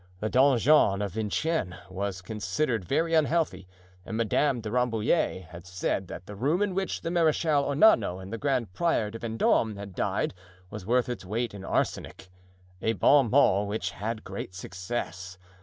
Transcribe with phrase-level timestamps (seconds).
[0.19, 3.67] The donjon of Vincennes was considered very unhealthy
[4.03, 8.33] and Madame de Rambouillet had said that the room in which the Marechal Ornano and
[8.33, 10.33] the Grand Prior de Vendome had died
[10.71, 15.37] was worth its weight in arsenic—a bon mot which had great success.